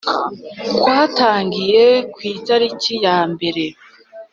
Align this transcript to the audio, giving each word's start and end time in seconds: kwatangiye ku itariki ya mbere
kwatangiye 0.81 1.85
ku 2.13 2.19
itariki 2.33 2.93
ya 3.05 3.17
mbere 3.33 3.63